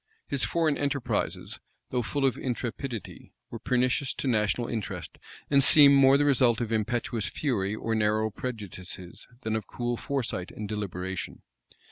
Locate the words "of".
2.25-2.35, 6.59-6.71, 9.55-9.67